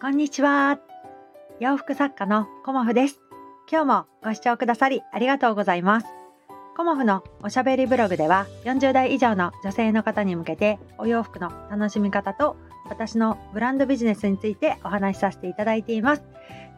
[0.00, 0.78] こんにちは。
[1.58, 3.18] 洋服作家のコモフです。
[3.68, 6.06] 今日もご視聴くださりありがとうございます。
[6.76, 12.56] コモフのおしゃべりブログでは40代以上の女性の方に向けてお洋服の楽しみ方と
[12.88, 16.22] 私のブランドビジネスについてお話しさせていただいています。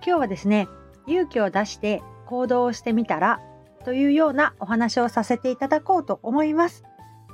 [0.03, 0.67] 今日はですね、
[1.07, 3.39] 勇気を出して行動をしてみたら
[3.85, 6.85] というようなお話をさせていただこうと思います。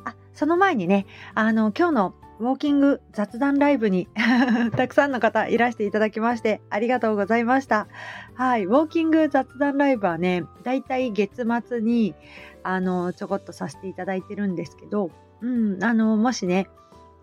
[0.05, 4.09] あ、その前にね、あの、今日のウォーキング雑談ライブに
[4.77, 7.89] たくさんの方いらしていただきましてありがとうございました。
[8.35, 12.15] はい、ウォーキング雑談ライブはね、だいたい月末に
[12.62, 16.69] あのちょこっとさせていただいてるんですけど、うん、あのもしね、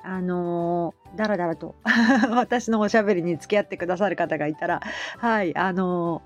[0.03, 1.75] あのだらだらと
[2.31, 4.81] 私のおしゃべりに付き合ってくださる方がいたら、
[5.17, 6.21] はい、あの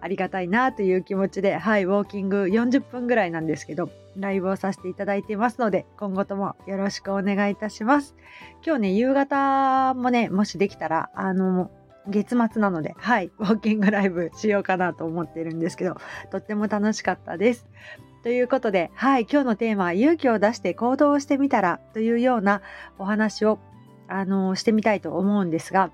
[0.00, 8.14] ありがたいなという気持ちで、はい、ウォーキング40分ぐらいなんですけど、ライブをさせていただいていますので、今後ともよろしくお願いいたします。
[8.64, 11.70] 今日ね、夕方もね、もしできたら、あの、
[12.08, 15.96] 月末なので、はい、ウォーキングライブしようかなと思ってるんですけど、
[16.30, 17.66] とっても楽しかったです。
[18.22, 22.62] ということで、はい、今日のテーマは勇気を出して行動してみたらというような
[22.98, 23.58] お話を、
[24.08, 25.90] あの、してみたいと思うんですが、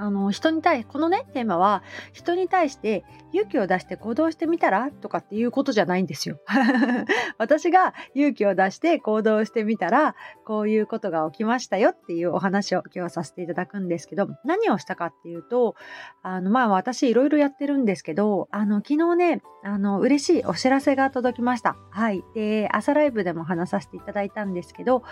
[0.00, 1.82] あの人に対このねテーマは
[2.14, 6.40] 人に対して勇気を出して行動してみたらとかっていうことじゃないんですよ。
[7.38, 15.76] 私が勇気を出して行動してみたらこういうことが起きましたよっていうお話を今日はさせていただくんですけど何をしたかっていうと
[16.22, 21.76] あのまあ私いろいろやってるんですけどあの昨日ねあの嬉しいお知らせが届きました。
[21.90, 22.24] はい。
[22.34, 25.02] で朝ライブでも話させていただいたんですけど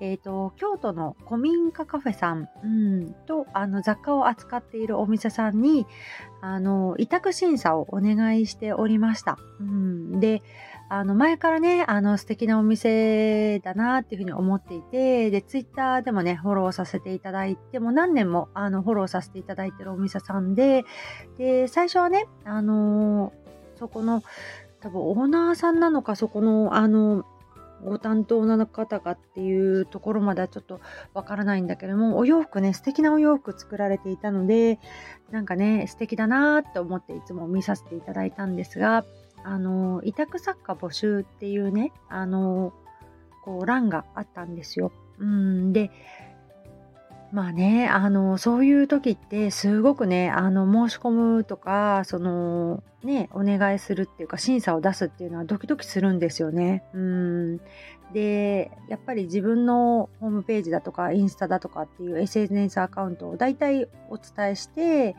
[0.00, 5.86] えっ、ー、と京都の古民家カフェさん、うん、とあの雑貨を扱っているお店さんに
[6.40, 9.38] あの委託審査をお願いしておりました。
[9.60, 10.42] うん、で
[10.90, 20.84] あの前からねあの素敵なお店だなっていうふうに思っていてでツイッターでもねフォローさせていただいても何年もあのフォローさせていただいてるお店さんで
[21.36, 23.34] で最初はねあの
[23.78, 24.22] そこの
[24.80, 27.24] 多分オーナーさんなのかそこのあの
[27.84, 30.80] ご担当の方がっていうところまではちょっと
[31.14, 34.78] わからないんだけども、お洋服ね、素敵なお洋服作られていたので、
[35.30, 39.04] なんかね、素敵だなって思っていつも見させていただいたんですが、
[39.44, 42.72] あの、委託作家募集っていうね、あの、
[43.44, 44.92] こう、欄があったんですよ。
[45.18, 45.90] うんで、
[47.30, 56.84] まあね、あの、そういう時ってすごくね、あの、申し込むとか、その、ね、お願いするっていうか、審査を出すっていうのはドキドキするんですよね。
[56.94, 57.60] うん。
[58.14, 65.14] で、やっぱり自分のホームページだとか、インスタだとかっていう SNS アカウントを大体お伝えして、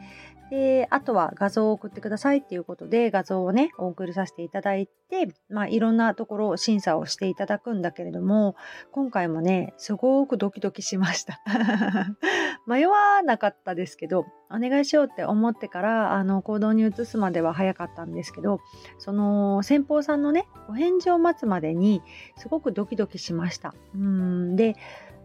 [0.49, 8.55] で、あとは画像を送ってくださいっていうことで画像をね、お送りさせていただいて、まあいろんなところを審査をしていただくんだけれども、
[8.91, 11.41] 今回もね、すごくドキドキしました。
[12.65, 18.59] 迷わなかったですけど、お願いしようって思ってから、あの、行動に移すまでは早かったんですけど、
[18.97, 22.01] その先方さんのね、お返事を待つまでに、
[22.35, 23.75] すごくドキドキしました。
[23.93, 24.75] うんで、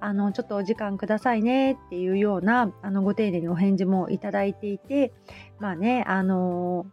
[0.04, 5.14] あのちょっとお時間くださいねっていうようなあのご丁寧にお返事もいただいていて
[5.58, 6.84] まあねあの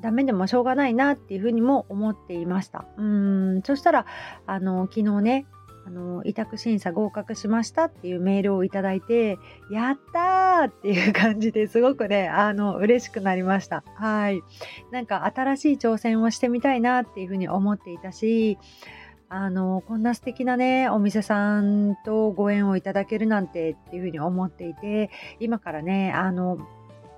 [0.00, 2.86] ダメでもしょうがないなっていうふうにも思っていました。
[2.96, 4.06] うんそしたら
[4.46, 5.46] あの昨日ね
[5.86, 9.38] あの委託審査合格しましたっていうメールをいただいて
[9.70, 14.40] やったーっていう感じですごくねあの嬉しくなりましたはい
[14.92, 18.56] なんか新しい挑戦をしてみたいなっていうふうに思っていたし
[19.34, 26.56] あのこんな素敵なねお店さんとご縁をいただけるなんてっていうふうに思っていて今からねあの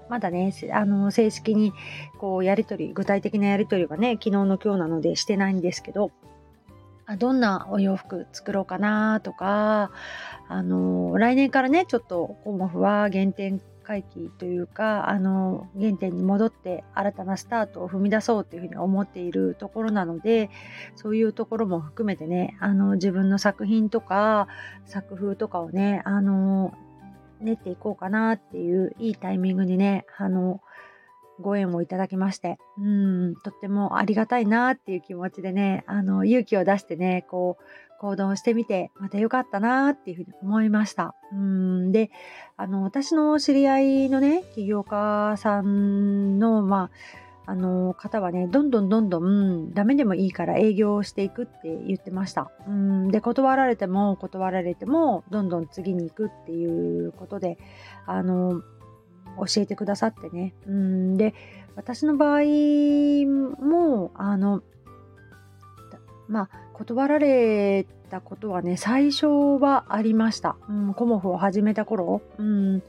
[0.09, 1.73] まだね、あの、正式に、
[2.19, 6.13] こう、やりとり、具体的なやりとりはね、昨日の今日なのでしてないんですけど、
[7.07, 9.91] あどんなお洋服作ろうかなとか、
[10.47, 20.51] あの、来年からね、ちょっと、コモフは原点回帰というかあの原点に戻って新たなスタートを踏み出そうというふうに思っているところなので
[20.97, 24.49] そういうところも含めてねあの自分の作品とか
[24.85, 26.75] 作風とかをねあの
[27.41, 30.61] 練っていこうかなっていういいタイミングにねあの
[31.41, 37.65] ご縁をいただきまして、うん、とってもありがたいなっていう気持ちでね、あの、勇気を出してね、こう、
[37.99, 41.15] 行動してみて、また良かったなっていうふうに思いました。
[41.33, 42.11] うんで、
[42.57, 46.91] あの、私の知り合いのね、起業家さんの、まあ、
[47.49, 52.51] あの方はね、どんどんどんどんダメでもいいから営業をしていくって言ってました。
[52.67, 57.57] うんで、断られても断られてもどんどん次に行くっていうことで、
[58.05, 58.63] あの、
[59.37, 60.55] 教えてくださってね。
[60.67, 61.35] うんで、
[61.75, 62.41] 私の場合
[63.63, 64.63] も、あの、
[66.29, 70.57] まあ、断られたことはね、最初はありました。
[70.69, 72.23] うん、コモフを始めた頃。
[72.39, 72.83] うん、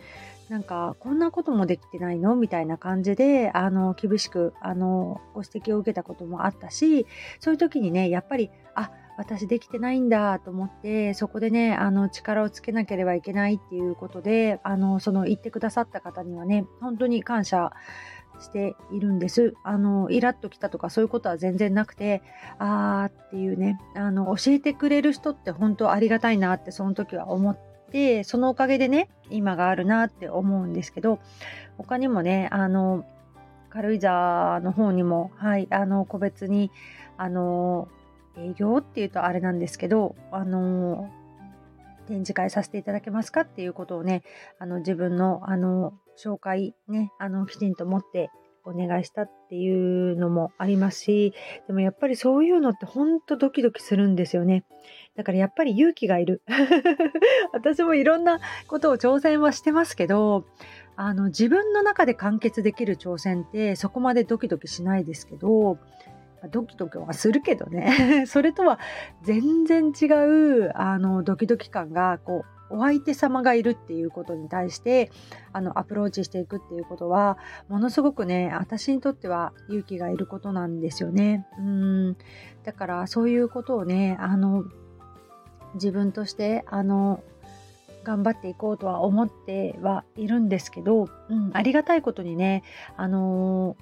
[0.50, 2.36] なんかこんなこともできてないの？
[2.36, 7.06] みたいな感じであの厳しくあのご指摘を受けたこともあったし
[7.42, 17.72] そういう時にねやっぱりあ私できてないんだと思ってそこでねあの力をつけなければいけないっていうことであのその言ってくださった方にはね本当に感謝
[18.40, 19.56] しているんです。
[19.64, 22.22] あのイラッときたとかそういうことは全然なくて
[22.60, 27.58] あーっていうねあの教えてくれる人って本当ありがたいなってその時は思っ
[27.92, 31.20] てそのおかげでね今があるなって思うんですけど
[31.78, 33.06] 他にもねあの
[33.70, 36.72] 軽井沢の方にもはいあの個別に
[37.18, 37.88] あの
[38.38, 41.10] 営業っていうとあれなんですけどあの
[42.08, 44.24] 展示会させていただけますかっていうことをね
[44.60, 48.30] あの自分のあの紹介ねあのきちんと持って
[48.64, 51.34] お願いしたっていうのもありますし
[51.68, 54.66] でもやっぱりそういうのってほんとドキドキするんですよね。
[55.16, 56.42] だからやっぱり勇気がいる。
[57.54, 60.46] 私もいろんなことを挑戦はしてますけど
[60.98, 65.78] あの自分の中で完結できる挑戦ってそこまでドキドキしないですけど
[66.52, 68.80] ドキドキはするけどね それとは
[69.24, 75.10] 全然違うあのドキドキ感がこうお相手様がいるっていうことに対して
[75.54, 77.38] あのアプローチしていくっていうことは
[77.70, 81.46] ものすごくね私にとっては勇気がいることなんですよね。
[81.58, 82.18] うん
[82.64, 84.66] だからそういうことをねあの
[85.76, 87.24] 自分としてあの
[88.04, 92.64] 頑張っていこうとは思ってはいるんですけど、うん、ありがたいことにね
[92.96, 93.76] あの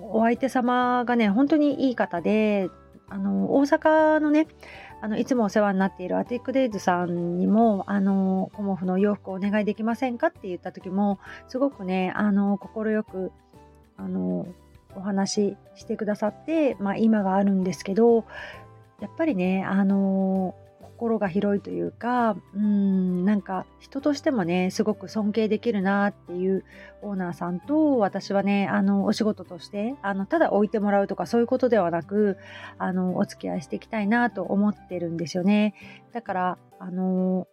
[0.00, 2.70] お相手様がね本当にいい方で
[3.08, 4.46] あの大阪のね
[5.00, 11.18] あのいつもお世話になっているアティックデイズさんにもあのコモフの洋服をお願いできませんかって言った時も
[11.48, 13.32] すごくねあの快く
[13.96, 14.46] あの
[14.94, 18.24] お話ししてくださって、まあ、今があるんですけど
[19.00, 20.54] やっぱりねあの
[21.02, 26.64] 心が広いというかうんなんか人としてもねすごく尊敬できるなっていう
[27.02, 32.38] オーナーさんと私はねあのお仕事としてあのただ置いてもらうとかそういうことではなく
[32.78, 35.74] あのお付き合いしていきたいなと思ってるんですよね。
[36.12, 37.48] だからあの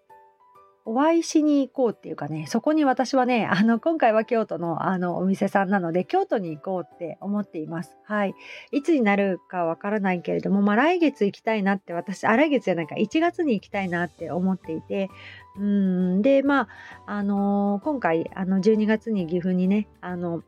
[0.91, 7.95] お会いしに行こうっていうかね、そこに私はね、 あの、今回は京都のあのお店さんなので、京都に行こうって思っています。
[8.05, 8.33] はい。
[8.71, 15.11] いつになるかわからないけれども、まあ来月行きたいなって私、あ、来月じゃないか、1月に行きたいなって思っていて、
[15.59, 16.67] うんで、まあ、
[17.05, 20.41] あのー、今回、あの、12月に岐阜にね、あの、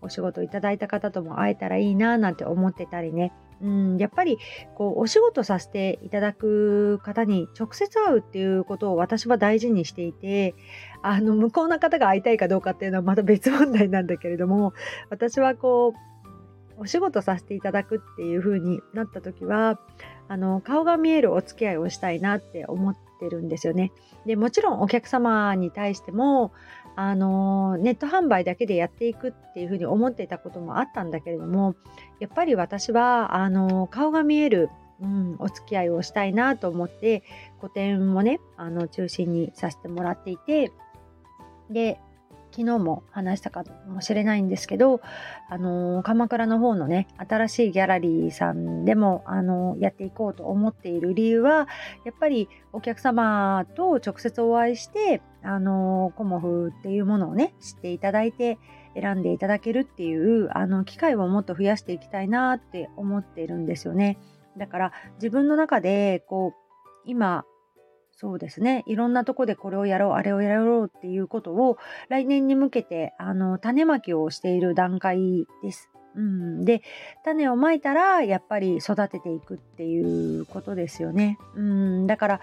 [0.00, 3.30] お仕事いただいた方とも会えたらいいななんて思ってたりね、
[3.62, 4.38] うん、やっぱり
[4.74, 10.54] こうお仕事させていただく方に直接会うっていうことを私は大事にしていて
[11.02, 14.74] あの向こうの方が会いたいかどうかっていうのはまた別問題なんだけれども
[15.10, 15.94] 私はこ
[16.76, 19.78] うお仕事させていただくっていう風になった時は
[20.26, 23.92] あの顔が見えるお付き合いをしたいなって思ってるんですよね。
[24.26, 26.52] でもちろんお客様に対しても
[26.94, 31.74] あのネット販売だけでやっていくっていうふうに思っていたこともあったんだけれども
[32.20, 34.68] やっぱり私はあの顔が見える、
[35.00, 37.22] うん、お付き合いをしたいなと思って
[37.60, 40.70] 個展もねあの中心にさせてもらっていて
[41.70, 41.98] で
[42.52, 45.00] 昨日も話したかもしれないんですけど、
[45.48, 51.66] あのー、鎌倉の方のね、新しいギャラリーさんでも、あのー、やっていこうと思っている理由は、
[52.04, 58.58] やっぱりお客様と直接お会いして、あのー、コモフっていうものをね、知っていただいて、
[58.94, 64.18] 選んでいただけるっていう、あの、機会をもっと増やしていきたいなって思っているんですよね。
[64.58, 66.62] だから自分の中で、こう、
[67.04, 67.44] 今
[68.22, 68.84] そうですね。
[68.86, 71.76] いろんなとこでこれをやろう、あれをやろうっていうことを
[72.08, 75.90] 来年に向けてあの種まきをしている段階です。
[76.14, 76.82] うん、で
[77.24, 81.36] 種をまいたらやっぱり育てていくっていうことですよね。
[81.56, 82.40] うん、だから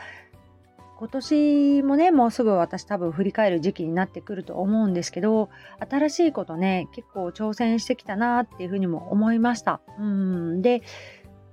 [0.97, 5.49] 今年もねもうすぐ私多分振り返る時期になってくると思うんですけど
[5.89, 9.79] 新しいことね結構挑戦してきたなっていうふうにも思いました。
[9.97, 10.81] うんで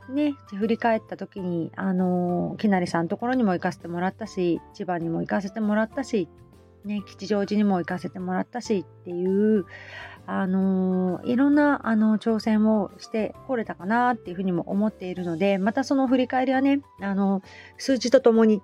[0.09, 6.29] ね、振り返った時に、あのー、きなりさんのところにも行かせてもらったし、千葉にも行かせてもらったし、
[6.85, 9.67] ね、吉祥寺にも行かせてもらったしっていう、
[10.27, 17.43] あの、いろんなあの挑戦をしてこれたかなっていうふうにも思っているのでまたその振り返りはね、あの
[17.79, 18.63] 数字とともに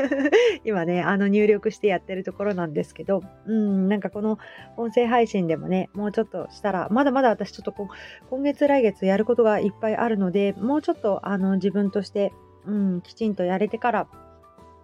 [0.64, 4.38] 今ねあの入力してやってるところなんですけどうんなんかこの
[4.76, 12.32] 音声配信でもねもうちょっとしたらまだまだ私ちょっと今月来月やることがいっぱいあるのでもうちょっとあの自分として、
[12.66, 14.06] うん、きちんとやれてから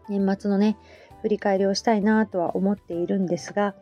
[0.08, 0.76] 年末のね
[1.22, 3.74] 振り返りをしたいなとは思っているんですが、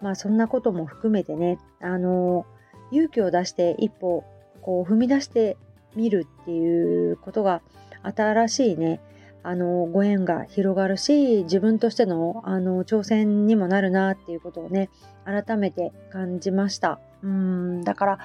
[0.00, 2.46] まあそんなことも含めてね、あの、
[2.90, 4.24] 勇気を出して一歩
[4.60, 5.56] こう踏み出して
[5.96, 7.62] みるっていうことが
[8.02, 9.00] 新しいね、
[9.44, 14.88] あのご縁が広がるし自分としてのあの挑戦にもなるなっていうことをね
[15.24, 17.00] 改めて感じました。
[17.22, 18.18] うんだから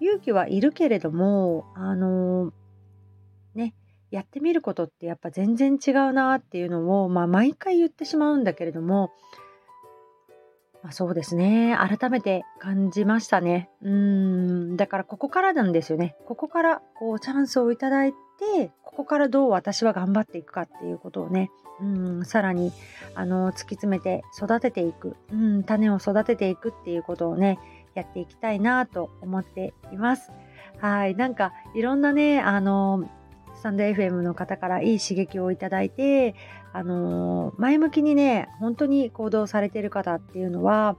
[0.00, 2.52] 勇気はいるけれどもあの
[4.10, 9.12] やってみることってやっぱ全然違うなっていうのを、まあ、毎回言ってしまうんだけれども、
[10.84, 11.76] まあ、そうですね。
[11.78, 13.70] 改めて感じましたね。
[13.82, 14.76] うん。
[14.76, 16.14] だからここからなんですよね。
[16.26, 21.50] ここからこうチャンスをいただいてここからどう私は頑張っていくかっていうことをね。
[21.80, 22.24] うん。
[22.26, 22.70] さらに
[23.14, 27.58] あの突き詰めて育てていく、うん、種を育てていくっていうことをね
[27.94, 30.32] やっていきたいなと思っています。
[30.80, 31.14] はい。
[31.14, 33.08] なんかいろんなね、あの、
[33.64, 36.34] スタンド FM の方からいい刺激をいただいて、
[36.74, 40.98] あの、前向きにね、本当に行動されてる方っていうのは、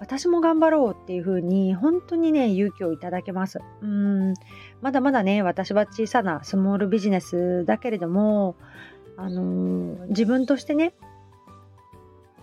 [0.00, 3.60] 私も頑張ろうっていう風に本当にね勇気をいただけます。
[3.82, 4.34] うん
[4.80, 8.56] まだまだね私は小さなスモールビジネスだけれども
[9.18, 10.94] あのー、自分としてね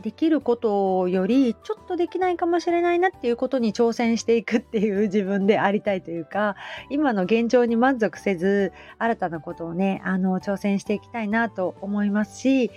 [0.01, 6.55] できることよりちょっとできないかもしれないなっていうことに挑戦していくっていう自分でありたいというか
[6.89, 12.71] 今の現状に満足せず新たなことをねあの挑戦していきたいなと思いますし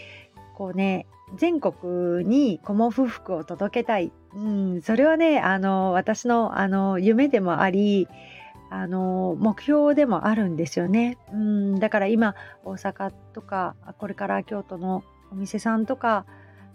[0.54, 8.08] こうね全国にコモフ服を届けたい、うん、それはねあの私のあの夢でもあり
[8.70, 12.34] あの目標でもあるんですよね、うん、だから今
[12.64, 16.24] 大阪とかこれから京都のお店さんとか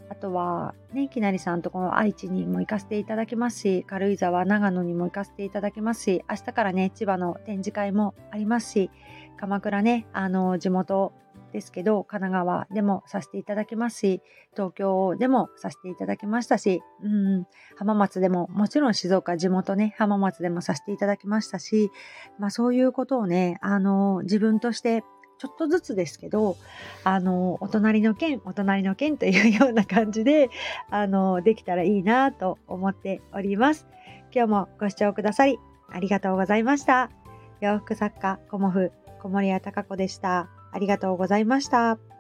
[0.10, 8.92] あとは、ね、きなりさんとこの愛知にも行かせていただきますし、軽井沢、長野にも行かせていただきますし、明日からね、千葉の展示会もありますし、
[9.38, 11.14] 鎌倉ね、あの、地元
[11.56, 14.22] ですけど、神奈川でもさせていただきますし、
[14.52, 17.48] 東京でもさせていただきましたし、うん、
[17.78, 21.92] 浜松でも、もちろん静岡、地元ね、浜松でもさせていただきましたし、
[22.40, 25.04] まあそういうことをね、あの、自分として
[25.46, 26.58] ちょっとずつですけど、
[27.04, 30.50] あの、お隣の県、お隣の県というような感じで、
[30.90, 33.86] あの、できたらいいなと思っております。
[34.34, 35.60] 今日もご視聴くださり、
[35.90, 37.12] ありがとうございました。
[37.62, 40.50] 洋服作家、コモフ、小森屋隆子でした。
[40.72, 42.15] ありがとうございました。